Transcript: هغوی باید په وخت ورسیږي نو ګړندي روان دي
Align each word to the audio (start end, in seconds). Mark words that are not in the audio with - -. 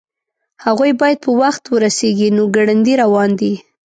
هغوی 0.65 0.91
باید 1.01 1.17
په 1.25 1.31
وخت 1.41 1.63
ورسیږي 1.73 2.29
نو 2.37 2.43
ګړندي 2.55 2.93
روان 3.03 3.29
دي 3.39 3.53